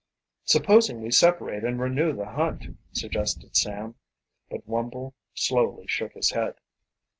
[0.45, 3.93] "Supposing we separate and renew the hunt?" suggested Sam,
[4.49, 6.55] but Wumble slowly shook his head.